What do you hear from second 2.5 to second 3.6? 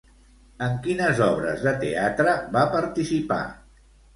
va participar?